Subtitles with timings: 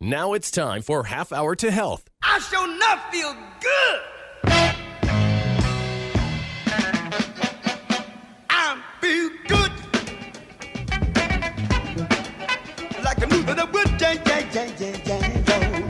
[0.00, 2.08] Now it's time for Half Hour to Health.
[2.22, 4.00] I sure enough feel good.
[8.48, 9.72] I feel good.
[13.02, 15.88] Like the move of the wood, yeah, yeah, yeah, yeah, yeah, yeah.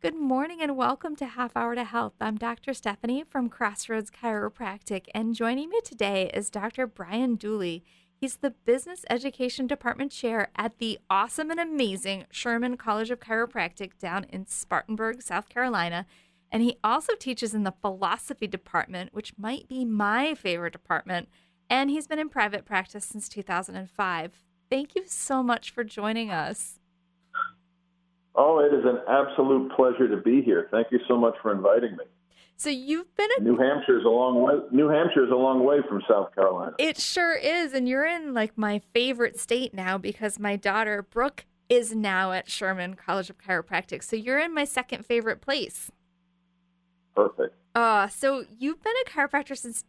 [0.00, 2.14] Good morning and welcome to Half Hour to Health.
[2.22, 2.72] I'm Dr.
[2.72, 6.86] Stephanie from Crossroads Chiropractic, and joining me today is Dr.
[6.86, 7.84] Brian Dooley.
[8.22, 13.98] He's the Business Education Department Chair at the awesome and amazing Sherman College of Chiropractic
[13.98, 16.06] down in Spartanburg, South Carolina.
[16.48, 21.30] And he also teaches in the Philosophy Department, which might be my favorite department.
[21.68, 24.44] And he's been in private practice since 2005.
[24.70, 26.78] Thank you so much for joining us.
[28.36, 30.68] Oh, it is an absolute pleasure to be here.
[30.70, 32.04] Thank you so much for inviting me.
[32.62, 34.54] So you've been a New Hampshire's a long way.
[34.70, 36.76] New Hampshire's a long way from South Carolina.
[36.78, 37.72] It sure is.
[37.72, 42.48] And you're in like my favorite state now because my daughter, Brooke, is now at
[42.48, 44.04] Sherman College of Chiropractic.
[44.04, 45.90] So you're in my second favorite place.
[47.16, 47.56] Perfect.
[47.74, 49.82] Uh, so you've been a chiropractor since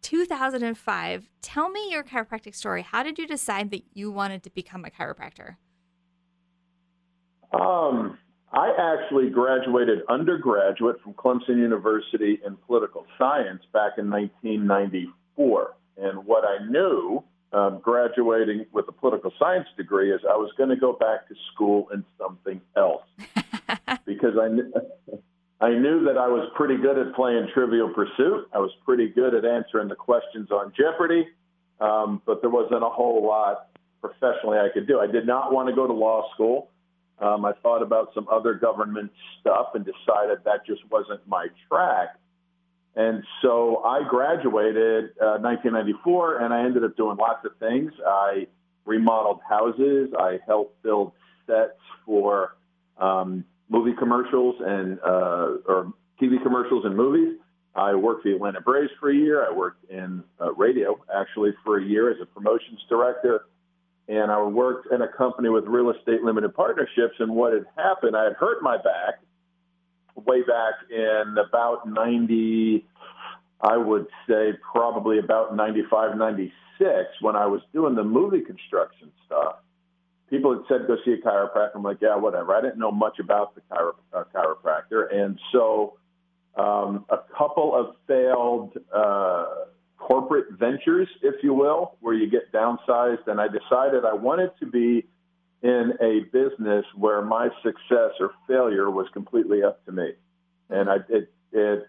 [0.00, 1.28] 2005.
[1.42, 2.80] Tell me your chiropractic story.
[2.80, 5.56] How did you decide that you wanted to become a chiropractor?
[7.52, 8.16] Um,
[8.54, 15.74] I actually graduated undergraduate from Clemson University in political science back in 1994.
[15.96, 20.70] And what I knew um, graduating with a political science degree is I was going
[20.70, 23.02] to go back to school in something else
[24.06, 24.72] because I knew.
[25.60, 28.48] I knew that I was pretty good at playing Trivial Pursuit.
[28.52, 31.26] I was pretty good at answering the questions on Jeopardy,
[31.80, 33.68] um, but there wasn't a whole lot
[34.02, 35.00] professionally I could do.
[35.00, 36.70] I did not want to go to law school.
[37.18, 42.16] Um, I thought about some other government stuff and decided that just wasn't my track.
[42.96, 47.92] And so I graduated uh, 1994, and I ended up doing lots of things.
[48.06, 48.46] I
[48.84, 50.10] remodeled houses.
[50.18, 51.12] I helped build
[51.46, 52.56] sets for
[52.98, 57.38] um, movie commercials and uh, or TV commercials and movies.
[57.74, 59.44] I worked for the Atlanta Braves for a year.
[59.44, 63.46] I worked in uh, radio actually for a year as a promotions director
[64.08, 67.14] and I worked in a company with real estate limited partnerships.
[67.18, 69.20] And what had happened, I had hurt my back
[70.14, 72.86] way back in about 90,
[73.60, 79.56] I would say probably about 95, 96, when I was doing the movie construction stuff.
[80.30, 81.72] People had said, go see a chiropractor.
[81.74, 82.54] I'm like, yeah, whatever.
[82.54, 85.14] I didn't know much about the chiro- uh, chiropractor.
[85.14, 85.94] And so
[86.56, 89.46] um, a couple of failed uh,
[90.04, 93.26] corporate ventures, if you will, where you get downsized.
[93.26, 95.06] And I decided I wanted to be
[95.62, 100.12] in a business where my success or failure was completely up to me.
[100.68, 101.86] And I it, it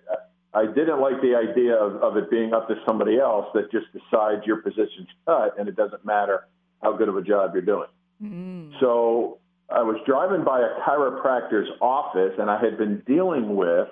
[0.54, 3.88] I didn't like the idea of, of it being up to somebody else that just
[3.92, 6.48] decides your position's cut and it doesn't matter
[6.82, 7.90] how good of a job you're doing.
[8.24, 8.80] Mm.
[8.80, 9.40] So
[9.70, 13.90] I was driving by a chiropractor's office and I had been dealing with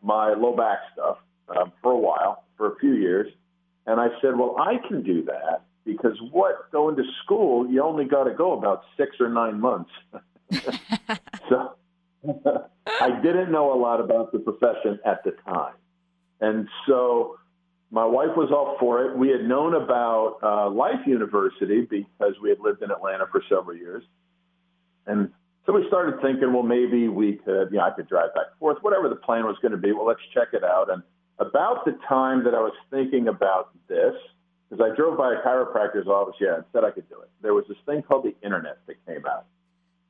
[0.00, 1.16] my low back stuff
[1.48, 3.32] um, for a while, for a few years.
[3.86, 8.04] And I said, well, I can do that because what going to school, you only
[8.06, 9.90] got to go about six or nine months.
[11.48, 11.74] so
[12.86, 15.74] I didn't know a lot about the profession at the time.
[16.40, 17.36] And so
[17.90, 19.16] my wife was all for it.
[19.16, 23.76] We had known about uh, Life University because we had lived in Atlanta for several
[23.76, 24.02] years.
[25.06, 25.30] And
[25.66, 28.58] so we started thinking, well, maybe we could, you know, I could drive back and
[28.58, 29.92] forth, whatever the plan was going to be.
[29.92, 30.90] Well, let's check it out.
[30.90, 31.02] And
[31.38, 34.14] about the time that I was thinking about this,
[34.68, 37.30] because I drove by a chiropractor's office, yeah, and said I could do it.
[37.42, 39.46] There was this thing called the internet that came out,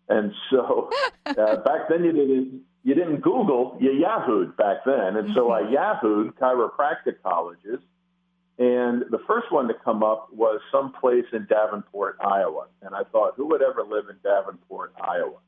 [0.09, 0.91] and so
[1.27, 5.63] uh, back then you didn't you didn't Google, you Yahooed back then, and so I
[5.63, 5.75] mm-hmm.
[5.75, 7.81] Yahooed chiropractic colleges,
[8.59, 13.03] and the first one to come up was some place in Davenport, Iowa, and I
[13.05, 15.39] thought, who would ever live in Davenport, Iowa?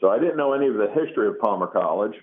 [0.00, 2.14] So I didn't know any of the history of Palmer College.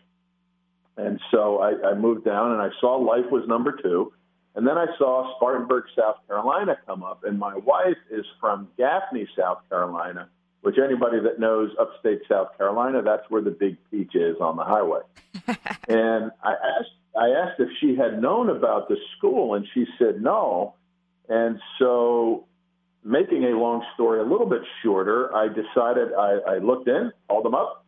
[0.98, 4.12] And so I, I moved down and I saw Life was number two.
[4.56, 7.24] And then I saw Spartanburg, South Carolina come up.
[7.24, 10.30] And my wife is from Gaffney, South Carolina,
[10.62, 14.64] which anybody that knows upstate South Carolina, that's where the big peach is on the
[14.64, 15.02] highway.
[15.88, 20.22] and I asked, I asked if she had known about the school, and she said
[20.22, 20.74] no.
[21.30, 22.46] And so,
[23.04, 27.46] making a long story a little bit shorter, I decided I, I looked in, called
[27.46, 27.86] them up,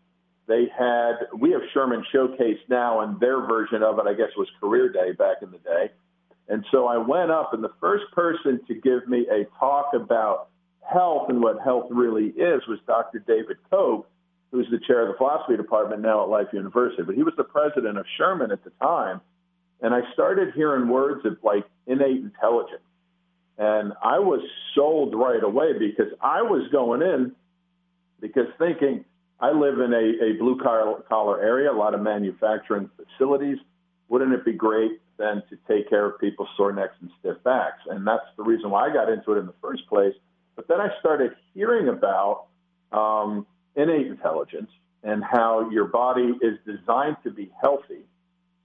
[0.50, 4.48] they had we have Sherman Showcase now, and their version of it, I guess, was
[4.60, 5.92] Career Day back in the day.
[6.50, 10.50] And so I went up, and the first person to give me a talk about
[10.82, 13.20] health and what health really is was Dr.
[13.20, 14.08] David Koch,
[14.52, 17.04] who's the chair of the philosophy department now at Life University.
[17.04, 19.22] But he was the president of Sherman at the time.
[19.82, 22.82] And I started hearing words of like innate intelligence.
[23.60, 24.42] And I was
[24.74, 27.36] sold right away because I was going in
[28.20, 29.06] because thinking
[29.42, 33.58] I live in a, a blue collar area, a lot of manufacturing facilities.
[34.10, 37.80] Wouldn't it be great then to take care of people's sore necks and stiff backs?
[37.90, 40.14] And that's the reason why I got into it in the first place.
[40.56, 42.48] But then I started hearing about
[42.92, 44.70] um, innate intelligence
[45.04, 48.04] and how your body is designed to be healthy.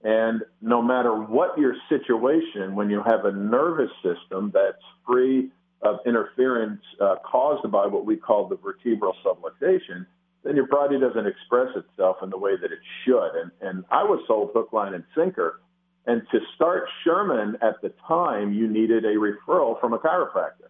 [0.03, 5.51] And no matter what your situation, when you have a nervous system that's free
[5.81, 10.05] of interference uh, caused by what we call the vertebral subluxation,
[10.45, 13.31] then your body doesn't express itself in the way that it should.
[13.35, 15.59] And, and I was sold hook, line, and sinker.
[16.05, 20.69] And to start Sherman at the time, you needed a referral from a chiropractor.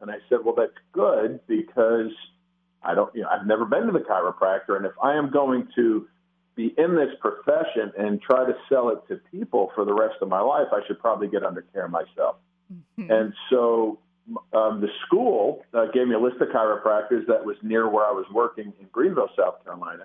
[0.00, 2.10] And I said, well, that's good because
[2.82, 4.78] I don't, you know, I've never been to the chiropractor.
[4.78, 6.08] And if I am going to
[6.56, 10.28] be in this profession and try to sell it to people for the rest of
[10.28, 12.36] my life, I should probably get under care myself.
[12.72, 13.10] Mm-hmm.
[13.10, 13.98] And so
[14.52, 18.12] um, the school uh, gave me a list of chiropractors that was near where I
[18.12, 20.04] was working in Greenville, South Carolina.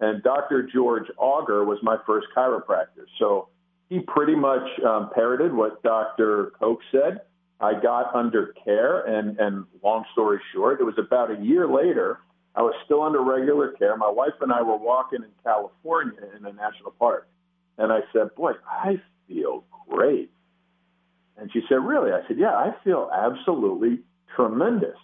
[0.00, 0.62] And Dr.
[0.62, 3.06] George Auger was my first chiropractor.
[3.18, 3.48] So
[3.88, 6.52] he pretty much um, parroted what Dr.
[6.58, 7.22] Koch said.
[7.60, 12.20] I got under care, and, and long story short, it was about a year later.
[12.54, 13.96] I was still under regular care.
[13.96, 17.28] My wife and I were walking in California in a national park.
[17.76, 19.64] And I said, Boy, I feel.
[21.48, 22.12] And she said, Really?
[22.12, 24.00] I said, Yeah, I feel absolutely
[24.36, 24.96] tremendous.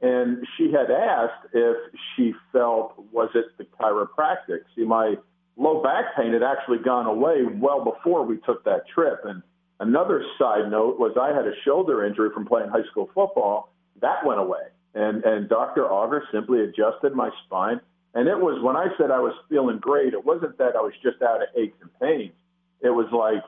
[0.00, 1.76] And she had asked if
[2.16, 4.60] she felt, was it the chiropractic?
[4.74, 5.16] See, my
[5.56, 9.20] low back pain had actually gone away well before we took that trip.
[9.24, 9.42] And
[9.78, 13.72] another side note was I had a shoulder injury from playing high school football.
[14.00, 14.68] That went away.
[14.94, 15.86] And, and Dr.
[15.86, 17.80] Auger simply adjusted my spine.
[18.14, 20.94] And it was when I said I was feeling great, it wasn't that I was
[21.02, 22.32] just out of aches and pains.
[22.80, 23.44] It was like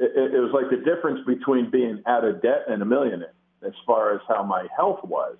[0.00, 3.72] it, it was like the difference between being out of debt and a millionaire as
[3.86, 5.36] far as how my health was.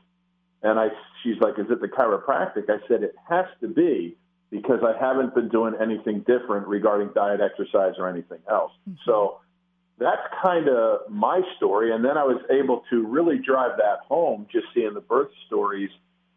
[0.62, 0.88] And I,
[1.22, 2.68] she's like, is it the chiropractic?
[2.68, 4.16] I said, it has to be
[4.50, 8.72] because I haven't been doing anything different regarding diet, exercise, or anything else.
[8.88, 8.98] Mm-hmm.
[9.06, 9.38] So
[9.98, 11.94] that's kind of my story.
[11.94, 15.90] And then I was able to really drive that home just seeing the birth stories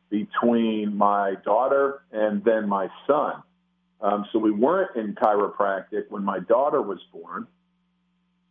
[0.09, 3.43] between my daughter and then my son.
[3.99, 7.47] Um, so we weren't in chiropractic when my daughter was born.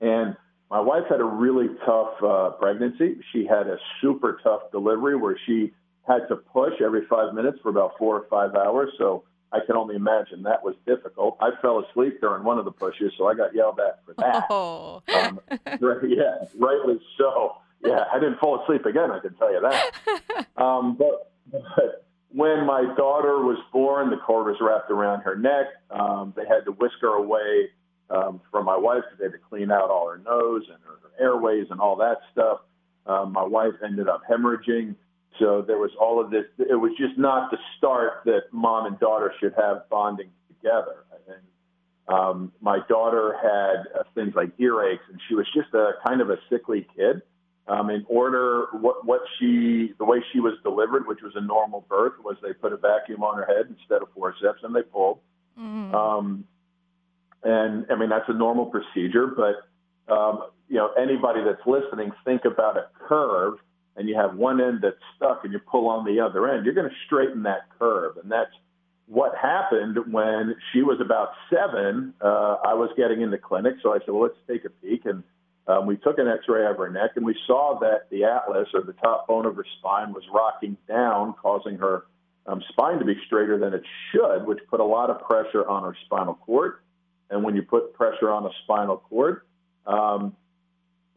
[0.03, 0.37] And
[0.71, 3.17] my wife had a really tough uh, pregnancy.
[3.33, 5.73] She had a super tough delivery where she
[6.07, 8.91] had to push every five minutes for about four or five hours.
[8.99, 9.23] So
[9.53, 11.37] I can only imagine that was difficult.
[11.41, 14.47] I fell asleep during one of the pushes, so I got yelled at for that.
[14.51, 15.03] Oh.
[15.15, 15.41] Um,
[15.79, 17.57] yeah, rightly so.
[17.85, 19.11] Yeah, I didn't fall asleep again.
[19.11, 20.47] I can tell you that.
[20.57, 25.67] Um, but, but when my daughter was born, the cord was wrapped around her neck.
[25.91, 27.71] Um, they had to whisk her away
[28.13, 30.99] um, from my wife because they had to clean out all her nose and her,
[31.03, 32.61] her airways and all that stuff.
[33.07, 34.95] Um, my wife ended up hemorrhaging.
[35.39, 36.45] So there was all of this.
[36.59, 41.05] It was just not the start that mom and daughter should have bonding together.
[41.27, 46.21] And um, my daughter had uh, things like earaches, and she was just a kind
[46.21, 47.23] of a sickly kid.
[47.69, 51.87] Um, in order, what, what she, the way she was delivered, which was a normal
[51.89, 55.21] birth, was they put a vacuum on her head instead of forceps, and they pulled.
[55.59, 55.95] Mm-hmm.
[55.95, 56.45] Um,
[57.45, 62.45] and I mean, that's a normal procedure, but, um, you know, anybody that's listening, think
[62.45, 63.55] about a curve
[63.97, 66.75] and you have one end that's stuck and you pull on the other end, you're
[66.75, 68.17] going to straighten that curve.
[68.17, 68.53] And that's
[69.07, 72.15] what happened when she was about seven.
[72.21, 73.75] Uh, I was getting in the clinic.
[73.83, 75.05] So I said, well, let's take a peek.
[75.05, 75.23] And
[75.67, 78.69] um, we took an x ray of her neck and we saw that the atlas
[78.73, 82.05] or the top bone of her spine was rocking down, causing her
[82.47, 85.83] um, spine to be straighter than it should, which put a lot of pressure on
[85.83, 86.77] her spinal cord
[87.33, 89.43] and when you put pressure on the spinal cord,
[89.87, 90.37] um,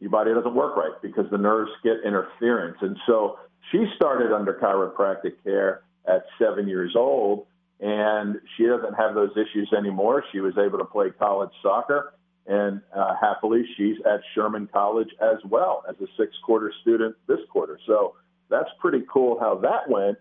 [0.00, 2.78] your body doesn't work right because the nerves get interference.
[2.80, 3.38] And so
[3.70, 7.46] she started under chiropractic care at seven years old,
[7.80, 10.24] and she doesn't have those issues anymore.
[10.32, 12.14] She was able to play college soccer,
[12.46, 17.40] and uh, happily, she's at Sherman College as well as a six quarter student this
[17.50, 17.78] quarter.
[17.86, 18.14] So
[18.48, 20.18] that's pretty cool how that went.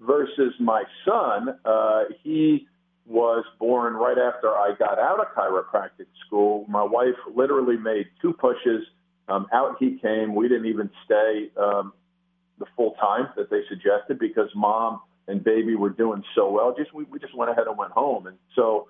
[0.00, 2.68] Versus my son, uh, he
[3.08, 6.66] was born right after I got out of chiropractic school.
[6.68, 8.84] My wife literally made two pushes.
[9.28, 10.34] Um, out he came.
[10.34, 11.92] We didn't even stay um,
[12.58, 16.74] the full time that they suggested because mom and baby were doing so well.
[16.76, 18.26] Just we, we just went ahead and went home.
[18.26, 18.88] And so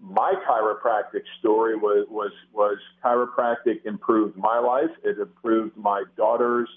[0.00, 4.90] my chiropractic story was was was chiropractic improved my life.
[5.04, 6.68] It improved my daughter's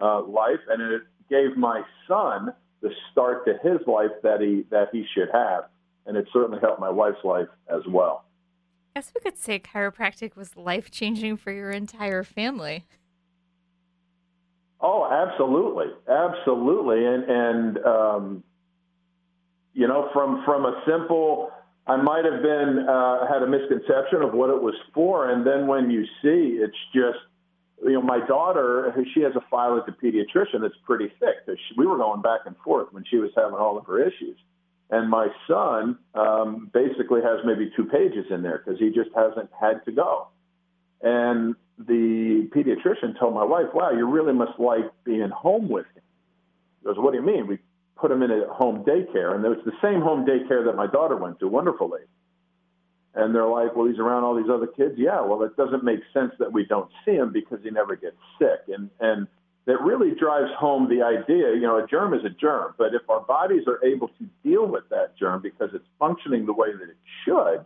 [0.00, 4.88] uh, life, and it gave my son the start to his life that he that
[4.92, 5.64] he should have
[6.06, 8.24] and it certainly helped my wife's life as well.
[8.94, 12.84] I guess we could say chiropractic was life changing for your entire family.
[14.80, 18.44] Oh, absolutely, absolutely, and and um,
[19.74, 21.50] You know, from from a simple,
[21.86, 25.66] I might have been uh, had a misconception of what it was for, and then
[25.66, 27.18] when you see, it's just
[27.82, 31.36] you know, my daughter, she has a file at the pediatrician that's pretty thick.
[31.46, 34.36] She, we were going back and forth when she was having all of her issues.
[34.92, 39.48] And my son um, basically has maybe two pages in there because he just hasn't
[39.58, 40.28] had to go.
[41.00, 46.02] And the pediatrician told my wife, wow, you really must like being home with him.
[46.80, 47.46] He goes, what do you mean?
[47.46, 47.58] We
[47.96, 49.34] put him in a home daycare.
[49.34, 52.02] And it was the same home daycare that my daughter went to, wonderfully.
[53.14, 54.96] And they're like, well, he's around all these other kids.
[54.98, 58.16] Yeah, well, it doesn't make sense that we don't see him because he never gets
[58.38, 58.60] sick.
[58.68, 59.26] And and
[59.66, 61.54] that really drives home the idea.
[61.54, 64.66] You know, a germ is a germ, but if our bodies are able to deal
[64.66, 67.64] with that germ because it's functioning the way that it should,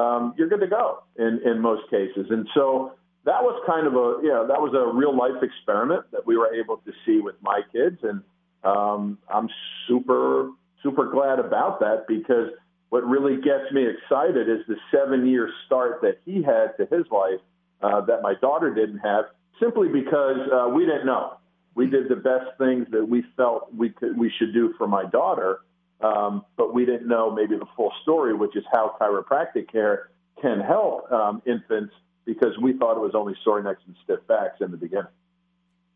[0.00, 2.26] um, you're good to go in in most cases.
[2.30, 2.92] And so
[3.24, 6.36] that was kind of a you know that was a real life experiment that we
[6.36, 8.22] were able to see with my kids, and
[8.62, 9.48] um, I'm
[9.88, 10.50] super
[10.82, 12.50] super glad about that because
[12.90, 17.06] what really gets me excited is the seven year start that he had to his
[17.10, 17.40] life
[17.82, 19.24] uh, that my daughter didn't have,
[19.60, 21.34] simply because uh, we didn't know.
[21.74, 25.04] We did the best things that we felt we could we should do for my
[25.04, 25.60] daughter,
[26.00, 30.60] um, but we didn't know maybe the full story, which is how chiropractic care can
[30.60, 31.92] help um, infants
[32.24, 35.10] because we thought it was only sore necks and stiff backs in the beginning.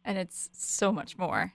[0.04, 1.54] And it's so much more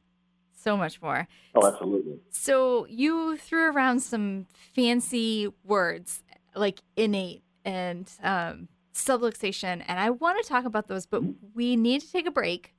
[0.63, 1.27] so much more.
[1.55, 2.19] Oh, absolutely.
[2.31, 6.23] So you threw around some fancy words
[6.55, 11.23] like innate and um, subluxation, and I want to talk about those, but
[11.53, 12.73] we need to take a break.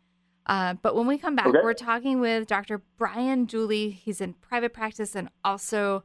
[0.46, 1.58] Uh, but when we come back, okay.
[1.62, 2.82] we're talking with Dr.
[2.98, 3.90] Brian Dooley.
[3.90, 6.04] He's in private practice and also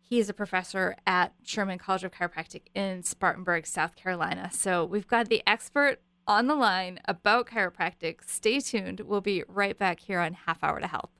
[0.00, 4.50] he's a professor at Sherman College of Chiropractic in Spartanburg, South Carolina.
[4.52, 8.18] So we've got the expert on the line about chiropractic.
[8.26, 9.00] Stay tuned.
[9.00, 11.10] We'll be right back here on Half Hour to Health.